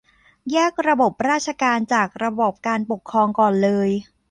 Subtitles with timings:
[0.51, 3.89] แยกระบบราชการจากระบอบการปกครองก่อนเลย